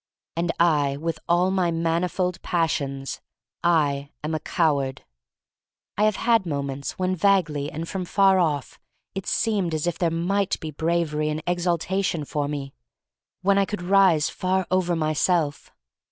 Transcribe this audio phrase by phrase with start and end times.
[0.35, 3.21] And I— with all my manifold pas sions—
[3.63, 5.03] I am a coward.
[5.95, 8.79] I have had moments when, vaguely and from far off,
[9.13, 12.73] it seemed as if there might be bravery and exaltation for me,—
[13.43, 15.69] when I could rise far over myself.